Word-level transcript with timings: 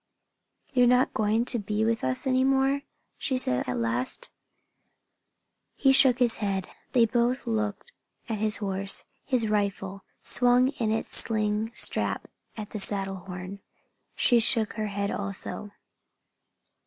"You're 0.73 0.87
not 0.87 1.13
going 1.13 1.45
to 1.45 1.59
be 1.59 1.85
with 1.85 2.03
us 2.03 2.25
any 2.25 2.43
more?" 2.43 2.81
she 3.19 3.37
said 3.37 3.63
at 3.69 3.77
last. 3.77 4.31
He 5.75 5.91
shook 5.91 6.17
his 6.17 6.37
head. 6.37 6.67
They 6.93 7.05
both 7.05 7.45
looked 7.45 7.91
at 8.27 8.39
his 8.39 8.57
horse, 8.57 9.03
his 9.25 9.47
rifle, 9.47 10.03
swung 10.23 10.69
in 10.69 10.89
its 10.89 11.15
sling 11.15 11.71
strap 11.75 12.27
at 12.57 12.71
the 12.71 12.79
saddle 12.79 13.17
horn. 13.17 13.59
She 14.15 14.39
shook 14.39 14.73
her 14.73 14.87
head 14.87 15.11
also. 15.11 15.69